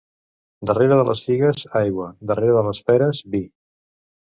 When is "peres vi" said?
2.91-3.49